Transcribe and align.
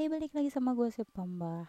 Hey 0.00 0.08
balik 0.08 0.32
lagi 0.32 0.48
sama 0.48 0.72
gue 0.72 0.88
si 0.88 1.04
pembawa 1.04 1.60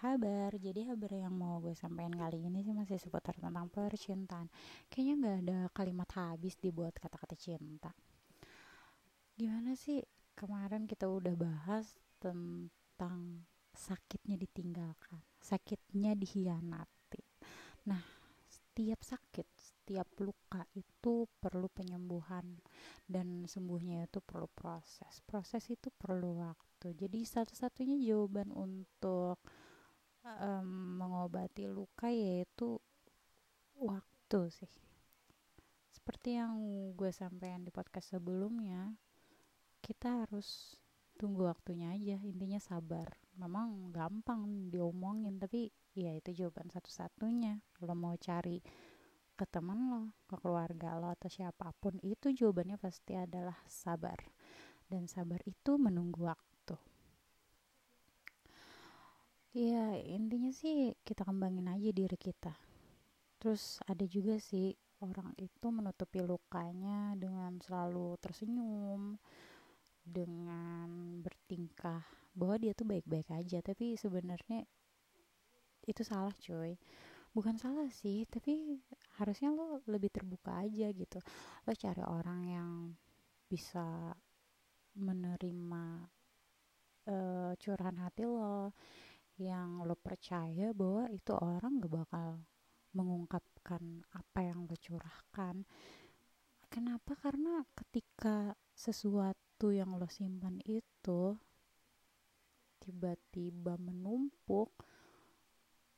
Jadi 0.56 0.88
kabar 0.88 1.12
yang 1.12 1.36
mau 1.36 1.60
gue 1.60 1.76
sampaikan 1.76 2.16
kali 2.16 2.40
ini 2.48 2.64
sih 2.64 2.72
masih 2.72 2.96
seputar 2.96 3.36
tentang 3.36 3.68
percintaan. 3.68 4.48
Kayaknya 4.88 5.14
gak 5.20 5.38
ada 5.44 5.60
kalimat 5.76 6.08
habis 6.16 6.56
dibuat 6.56 6.96
kata-kata 6.96 7.36
cinta. 7.36 7.92
Gimana 9.36 9.76
sih? 9.76 10.00
Kemarin 10.32 10.88
kita 10.88 11.12
udah 11.12 11.36
bahas 11.36 11.92
tentang 12.24 13.44
sakitnya 13.76 14.40
ditinggalkan 14.40 15.20
Sakitnya 15.44 16.16
dihianati. 16.16 17.28
Nah 17.92 18.00
setiap 18.48 19.04
sakit, 19.04 19.48
setiap 19.60 20.08
luka 20.24 20.64
itu 20.72 21.28
perlu 21.36 21.68
penyembuhan 21.68 22.64
dan 23.12 23.44
sembuhnya 23.44 24.08
itu 24.08 24.24
perlu 24.24 24.48
proses. 24.56 25.20
Proses 25.28 25.68
itu 25.68 25.92
perlu 25.92 26.48
waktu. 26.48 26.71
Jadi 26.90 27.22
satu-satunya 27.22 28.02
jawaban 28.02 28.50
untuk 28.50 29.38
um, 30.26 30.98
mengobati 30.98 31.70
luka 31.70 32.10
yaitu 32.10 32.82
waktu 33.78 34.50
sih. 34.50 34.74
Seperti 35.94 36.42
yang 36.42 36.58
gue 36.98 37.14
sampaikan 37.14 37.62
di 37.62 37.70
podcast 37.70 38.18
sebelumnya, 38.18 38.98
kita 39.86 40.26
harus 40.26 40.74
tunggu 41.22 41.46
waktunya 41.46 41.94
aja. 41.94 42.18
Intinya 42.26 42.58
sabar. 42.58 43.14
Memang 43.38 43.94
gampang 43.94 44.74
diomongin, 44.74 45.38
tapi 45.38 45.70
ya 45.94 46.16
itu 46.16 46.32
jawaban 46.34 46.72
satu-satunya 46.72 47.60
lo 47.84 47.94
mau 47.94 48.16
cari 48.16 48.64
ke 49.36 49.46
teman 49.50 49.90
lo 49.92 50.04
ke 50.30 50.40
keluarga 50.40 50.96
lo 50.96 51.12
atau 51.12 51.28
siapa 51.28 51.76
pun 51.82 52.00
itu 52.00 52.32
jawabannya 52.32 52.80
pasti 52.80 53.18
adalah 53.18 53.58
sabar 53.68 54.16
dan 54.92 55.08
sabar 55.08 55.40
itu 55.48 55.80
menunggu 55.80 56.28
waktu. 56.28 56.76
Ya 59.56 59.96
intinya 60.00 60.52
sih 60.52 60.96
kita 61.08 61.24
kembangin 61.24 61.72
aja 61.72 61.92
diri 61.96 62.16
kita. 62.20 62.52
Terus 63.40 63.80
ada 63.88 64.04
juga 64.04 64.36
sih 64.40 64.76
orang 65.04 65.32
itu 65.40 65.68
menutupi 65.72 66.20
lukanya 66.20 67.16
dengan 67.16 67.60
selalu 67.64 68.16
tersenyum 68.20 69.16
dengan 70.04 71.20
bertingkah 71.20 72.04
bahwa 72.32 72.56
dia 72.60 72.72
tuh 72.76 72.88
baik-baik 72.88 73.28
aja. 73.32 73.60
Tapi 73.60 73.96
sebenarnya 73.96 74.68
itu 75.88 76.04
salah 76.04 76.36
cuy. 76.36 76.80
Bukan 77.32 77.56
salah 77.60 77.88
sih 77.92 78.28
tapi 78.28 78.80
harusnya 79.20 79.52
lo 79.56 79.84
lebih 79.88 80.12
terbuka 80.16 80.64
aja 80.64 80.92
gitu. 80.96 81.20
Lo 81.68 81.72
cari 81.76 82.04
orang 82.08 82.40
yang 82.48 82.72
bisa 83.52 84.16
menerima 85.02 85.84
uh, 87.10 87.52
curahan 87.58 87.98
hati 87.98 88.24
lo 88.30 88.72
yang 89.42 89.82
lo 89.82 89.98
percaya 89.98 90.70
bahwa 90.72 91.10
itu 91.10 91.34
orang 91.34 91.82
gak 91.82 91.94
bakal 92.06 92.30
mengungkapkan 92.94 94.06
apa 94.14 94.40
yang 94.46 94.70
lo 94.70 94.76
curahkan. 94.78 95.66
Kenapa? 96.72 97.18
Karena 97.20 97.66
ketika 97.74 98.54
sesuatu 98.72 99.74
yang 99.74 99.98
lo 99.98 100.08
simpan 100.08 100.62
itu 100.64 101.36
tiba-tiba 102.80 103.76
menumpuk 103.82 104.72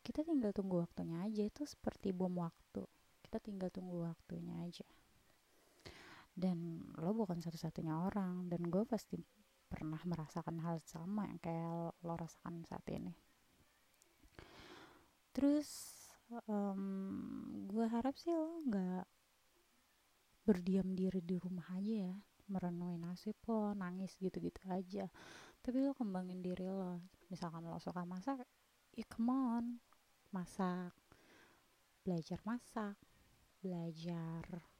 kita 0.03 0.23
tinggal 0.23 0.51
tunggu 0.55 0.83
waktunya 0.83 1.23
aja. 1.23 1.43
Itu 1.43 1.67
seperti 1.67 2.15
bom 2.15 2.39
waktu. 2.39 2.83
Kita 3.23 3.37
tinggal 3.43 3.69
tunggu 3.71 4.03
waktunya 4.07 4.63
aja 4.63 4.87
dan 6.33 6.81
lo 6.97 7.13
bukan 7.13 7.39
satu-satunya 7.39 7.93
orang. 7.93 8.49
Dan 8.49 8.67
gue 8.67 8.83
pasti 8.89 9.21
pernah 9.69 10.01
merasakan 10.05 10.61
hal 10.61 10.77
sama 10.85 11.29
yang 11.29 11.39
kayak 11.41 11.97
lo 12.01 12.13
rasakan 12.13 12.65
saat 12.65 12.85
ini. 12.93 13.13
Terus 15.33 15.97
um, 16.45 17.65
gue 17.69 17.85
harap 17.89 18.13
sih 18.17 18.33
lo 18.33 18.61
nggak 18.69 19.05
berdiam 20.45 20.93
diri 20.93 21.21
di 21.21 21.37
rumah 21.41 21.65
aja 21.73 22.09
ya. 22.09 22.15
Merenungi 22.49 22.97
nasib 22.99 23.37
lo 23.49 23.73
nangis 23.73 24.13
gitu-gitu 24.21 24.61
aja. 24.69 25.09
Tapi 25.63 25.77
lo 25.81 25.97
kembangin 25.97 26.43
diri 26.43 26.69
lo. 26.69 27.01
Misalkan 27.33 27.65
lo 27.65 27.81
suka 27.81 28.05
masak 28.05 28.45
ya 28.93 29.05
come 29.09 29.33
on. 29.33 29.65
Masak. 30.33 30.93
Belajar 32.05 32.41
masak. 32.45 32.97
Belajar 33.63 34.72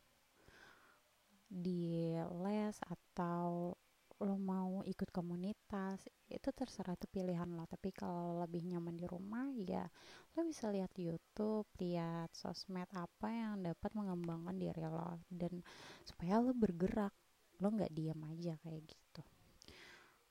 di 1.54 2.18
les 2.42 2.74
atau 2.82 3.78
lo 4.24 4.40
mau 4.40 4.80
ikut 4.88 5.12
komunitas 5.12 6.08
itu 6.32 6.50
terserah 6.56 6.96
itu 6.96 7.06
pilihan 7.12 7.46
lo. 7.54 7.68
Tapi 7.70 7.94
kalau 7.94 8.42
lebih 8.42 8.66
nyaman 8.66 8.96
di 8.98 9.06
rumah 9.06 9.52
ya 9.54 9.86
lo 10.34 10.42
bisa 10.48 10.72
lihat 10.74 10.96
YouTube 10.98 11.68
lihat 11.78 12.34
sosmed 12.34 12.90
apa 12.96 13.28
yang 13.30 13.62
dapat 13.62 13.92
mengembangkan 13.94 14.56
diri 14.58 14.86
lo 14.90 15.22
dan 15.30 15.62
supaya 16.02 16.42
lo 16.42 16.56
bergerak. 16.58 17.14
Lo 17.62 17.70
nggak 17.70 17.94
diam 17.94 18.18
aja 18.26 18.58
kayak 18.66 18.82
gitu. 18.88 19.22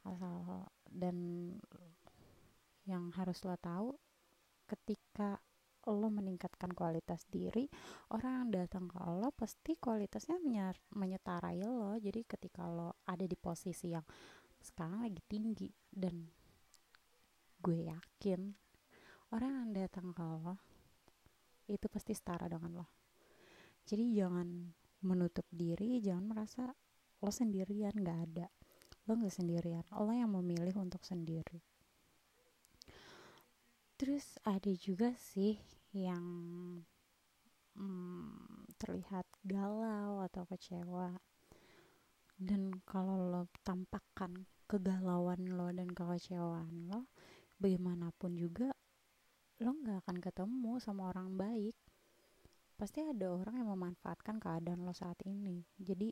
Asal 0.02 0.66
dan 0.90 1.16
yang 2.82 3.14
harus 3.14 3.38
lo 3.46 3.54
tahu 3.62 3.94
ketika 4.66 5.38
lo 5.90 6.06
meningkatkan 6.06 6.70
kualitas 6.70 7.26
diri 7.26 7.66
orang 8.14 8.46
yang 8.46 8.62
datang 8.62 8.86
ke 8.86 9.02
lo 9.02 9.34
pasti 9.34 9.74
kualitasnya 9.74 10.38
menyetarai 10.94 11.58
lo. 11.66 11.98
Jadi 11.98 12.22
ketika 12.22 12.70
lo 12.70 13.02
ada 13.02 13.26
di 13.26 13.34
posisi 13.34 13.90
yang 13.90 14.06
sekarang 14.62 15.02
lagi 15.02 15.18
tinggi 15.26 15.66
dan 15.90 16.22
gue 17.58 17.78
yakin 17.90 18.40
orang 19.34 19.50
yang 19.66 19.70
datang 19.74 20.14
ke 20.14 20.22
lo 20.22 20.54
itu 21.66 21.86
pasti 21.90 22.14
setara 22.14 22.46
dengan 22.46 22.78
lo. 22.78 22.86
Jadi 23.82 24.14
jangan 24.14 24.46
menutup 25.02 25.46
diri 25.50 25.98
jangan 25.98 26.30
merasa 26.30 26.70
lo 27.18 27.30
sendirian 27.34 27.98
gak 27.98 28.18
ada. 28.30 28.46
Lo 29.10 29.18
gak 29.18 29.34
sendirian 29.34 29.82
lo 29.90 30.14
yang 30.14 30.30
memilih 30.30 30.78
untuk 30.78 31.02
sendiri 31.02 31.71
terus 34.02 34.34
ada 34.42 34.74
juga 34.74 35.14
sih 35.14 35.62
yang 35.94 36.26
hmm, 37.78 38.74
terlihat 38.74 39.22
galau 39.46 40.18
atau 40.26 40.42
kecewa. 40.42 41.14
Dan 42.34 42.82
kalau 42.82 43.30
lo 43.30 43.42
tampakkan 43.62 44.50
kegalauan 44.66 45.54
lo 45.54 45.70
dan 45.70 45.86
kekecewaan 45.94 46.90
lo 46.90 47.06
bagaimanapun 47.62 48.34
juga 48.34 48.74
lo 49.62 49.70
nggak 49.70 50.02
akan 50.02 50.18
ketemu 50.18 50.82
sama 50.82 51.14
orang 51.14 51.38
baik. 51.38 51.78
Pasti 52.74 53.06
ada 53.06 53.30
orang 53.30 53.62
yang 53.62 53.70
memanfaatkan 53.70 54.42
keadaan 54.42 54.82
lo 54.82 54.90
saat 54.90 55.22
ini. 55.30 55.62
Jadi 55.78 56.10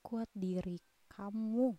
kuat 0.00 0.32
diri 0.32 0.80
kamu. 1.12 1.76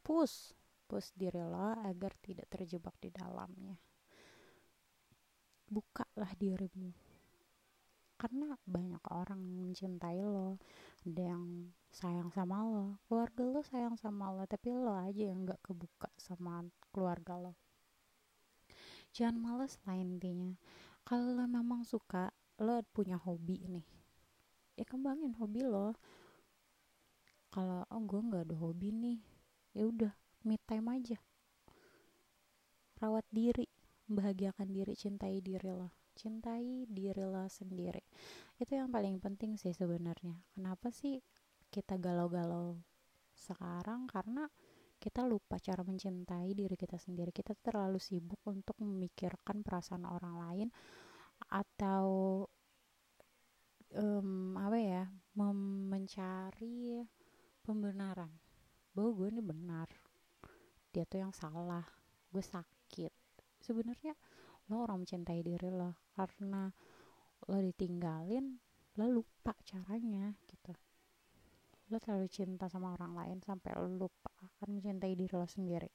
Push 0.00 0.56
push 0.88 1.12
diri 1.12 1.44
lo 1.44 1.76
agar 1.84 2.16
tidak 2.24 2.48
terjebak 2.48 2.96
di 3.04 3.12
dalamnya 3.12 3.76
bukalah 5.68 6.32
dirimu. 6.38 6.92
Karena 8.14 8.56
banyak 8.64 9.04
orang 9.10 9.42
mencintai 9.42 10.22
lo 10.22 10.56
ada 11.04 11.22
yang 11.34 11.74
sayang 11.92 12.32
sama 12.32 12.64
lo 12.64 12.96
keluarga 13.04 13.42
lo 13.44 13.60
sayang 13.60 13.96
sama 14.00 14.32
lo 14.32 14.48
tapi 14.48 14.72
lo 14.72 14.96
aja 14.96 15.28
yang 15.28 15.44
nggak 15.44 15.60
kebuka 15.60 16.08
sama 16.16 16.64
keluarga 16.94 17.36
lo. 17.36 17.52
Jangan 19.12 19.36
males 19.36 19.76
lah 19.84 19.98
intinya. 19.98 20.56
Kalau 21.04 21.36
lo 21.36 21.44
memang 21.44 21.84
suka 21.84 22.32
lo 22.62 22.80
punya 22.94 23.20
hobi 23.20 23.60
nih 23.66 23.94
ya 24.74 24.84
kembangin 24.86 25.34
hobi 25.38 25.62
lo. 25.62 25.94
Kalau 27.54 27.86
oh 27.86 28.02
gue 28.02 28.20
nggak 28.20 28.50
ada 28.50 28.56
hobi 28.58 28.90
nih 28.90 29.18
ya 29.74 29.86
udah 29.86 30.12
me 30.42 30.58
time 30.66 30.88
aja. 30.90 31.18
Rawat 32.98 33.26
diri 33.30 33.70
bahagiakan 34.08 34.68
diri 34.68 34.92
cintai 34.92 35.40
diri 35.40 35.70
lo 35.72 36.04
cintai 36.14 36.86
diri 36.86 37.26
lo 37.26 37.44
sendiri. 37.50 38.00
Itu 38.56 38.78
yang 38.78 38.88
paling 38.94 39.18
penting 39.18 39.58
sih 39.58 39.74
sebenarnya. 39.74 40.38
Kenapa 40.54 40.88
sih 40.94 41.18
kita 41.68 41.98
galau-galau 41.98 42.78
sekarang? 43.34 44.06
Karena 44.06 44.46
kita 44.96 45.26
lupa 45.26 45.58
cara 45.58 45.82
mencintai 45.82 46.54
diri 46.54 46.78
kita 46.78 46.96
sendiri. 46.96 47.34
Kita 47.34 47.52
terlalu 47.58 47.98
sibuk 47.98 48.40
untuk 48.46 48.78
memikirkan 48.78 49.66
perasaan 49.66 50.06
orang 50.06 50.34
lain 50.38 50.68
atau 51.50 52.06
um, 53.98 54.54
apa 54.56 54.78
ya 54.78 55.04
mencari 55.34 57.02
pembenaran. 57.60 58.30
Bahwa 58.94 59.10
gue 59.18 59.28
ini 59.34 59.42
benar. 59.42 59.90
Dia 60.94 61.02
tuh 61.02 61.26
yang 61.26 61.34
salah. 61.34 61.82
Gue 62.30 62.42
sakit 62.42 63.23
sebenarnya 63.64 64.12
lo 64.68 64.84
orang 64.84 65.04
mencintai 65.04 65.40
diri 65.40 65.68
lo 65.72 65.96
karena 66.12 66.68
lo 67.48 67.58
ditinggalin 67.60 68.60
lo 69.00 69.06
lupa 69.10 69.56
caranya 69.64 70.36
gitu. 70.46 70.72
Lo 71.90 71.96
terlalu 71.98 72.28
cinta 72.30 72.70
sama 72.70 72.94
orang 72.94 73.12
lain 73.16 73.38
sampai 73.42 73.74
lo 73.74 73.88
lupa 74.06 74.30
akan 74.38 74.78
mencintai 74.78 75.12
diri 75.16 75.34
lo 75.34 75.48
sendiri. 75.48 75.90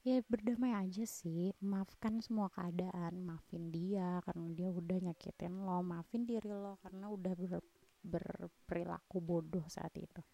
Ya 0.00 0.24
berdamai 0.24 0.72
aja 0.72 1.04
sih. 1.04 1.52
Maafkan 1.60 2.24
semua 2.24 2.48
keadaan. 2.48 3.20
Maafin 3.20 3.68
dia 3.68 4.24
karena 4.24 4.48
dia 4.56 4.72
udah 4.72 4.98
nyakitin 5.12 5.60
lo. 5.60 5.84
Maafin 5.84 6.24
diri 6.24 6.48
lo 6.48 6.80
karena 6.80 7.12
udah 7.12 7.32
ber, 7.36 7.60
berperilaku 8.00 9.20
bodoh 9.20 9.66
saat 9.68 9.92
itu. 10.00 10.24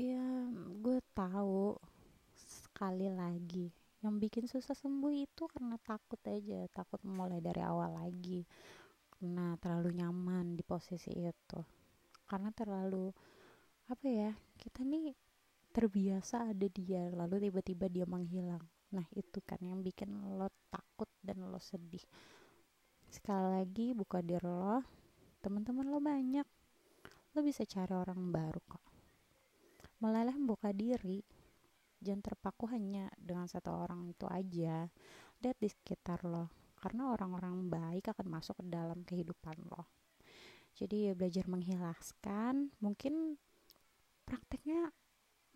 Ya 0.00 0.48
gue 0.80 0.96
tahu 1.12 1.76
sekali 2.80 3.12
lagi. 3.12 3.68
Yang 4.00 4.14
bikin 4.24 4.44
susah 4.48 4.72
sembuh 4.72 5.12
itu 5.12 5.44
karena 5.52 5.76
takut 5.84 6.16
aja 6.24 6.64
takut 6.72 6.96
mulai 7.04 7.36
dari 7.36 7.60
awal 7.60 7.92
lagi. 7.92 8.40
Karena 9.12 9.52
terlalu 9.60 10.00
nyaman 10.00 10.56
di 10.56 10.64
posisi 10.64 11.12
itu. 11.12 11.60
Karena 12.24 12.48
terlalu 12.56 13.12
apa 13.84 14.06
ya 14.08 14.32
kita 14.56 14.80
nih 14.88 15.12
terbiasa 15.76 16.56
ada 16.56 16.66
dia 16.72 17.12
lalu 17.12 17.52
tiba-tiba 17.52 17.84
dia 17.92 18.08
menghilang. 18.08 18.64
Nah 18.96 19.04
itu 19.12 19.44
kan 19.44 19.60
yang 19.60 19.84
bikin 19.84 20.16
lo 20.40 20.48
takut 20.72 21.12
dan 21.20 21.52
lo 21.52 21.60
sedih. 21.60 22.08
Sekali 23.12 23.60
lagi 23.60 23.92
buka 23.92 24.24
diri 24.24 24.40
lo 24.40 24.80
teman-teman 25.44 25.84
lo 25.84 26.00
banyak. 26.00 26.48
Lo 27.36 27.44
bisa 27.44 27.60
cari 27.68 27.92
orang 27.92 28.32
baru 28.32 28.60
kok. 28.64 28.84
Meleleh 30.00 30.32
membuka 30.32 30.72
diri 30.72 31.39
jangan 32.00 32.24
terpaku 32.24 32.66
hanya 32.72 33.12
dengan 33.16 33.46
satu 33.46 33.72
orang 33.72 34.08
itu 34.08 34.24
aja. 34.26 34.88
Lihat 35.40 35.56
di 35.56 35.68
sekitar 35.68 36.24
lo 36.26 36.74
karena 36.80 37.12
orang-orang 37.12 37.68
baik 37.68 38.12
akan 38.16 38.26
masuk 38.40 38.60
ke 38.60 38.64
dalam 38.72 39.04
kehidupan 39.04 39.56
lo 39.68 40.00
jadi 40.76 41.10
ya 41.10 41.12
belajar 41.12 41.44
mengikhlaskan 41.50 42.70
mungkin 42.78 43.36
prakteknya 44.24 44.94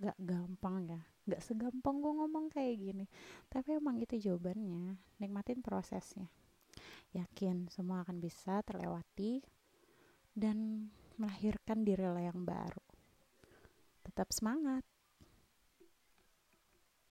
gak 0.02 0.18
gampang 0.18 0.90
ya. 0.90 1.00
Gak 1.24 1.40
segampang 1.40 2.02
gue 2.02 2.12
ngomong 2.12 2.50
kayak 2.50 2.76
gini. 2.76 3.06
Tapi 3.48 3.78
emang 3.78 3.96
itu 4.02 4.18
jawabannya 4.18 4.98
nikmatin 5.22 5.62
prosesnya. 5.62 6.28
Yakin 7.14 7.70
semua 7.70 8.02
akan 8.02 8.18
bisa 8.18 8.58
terlewati 8.66 9.40
dan 10.34 10.90
melahirkan 11.14 11.86
diri 11.86 12.04
lo 12.10 12.18
yang 12.18 12.42
baru. 12.42 12.82
Tetap 14.02 14.34
semangat 14.34 14.82